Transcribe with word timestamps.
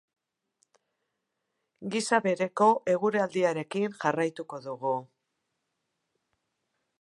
Gisa 1.95 2.19
bereko 2.27 2.69
eguraldiarekin 2.95 3.95
jarraituko 4.05 4.61
dugu. 4.65 4.95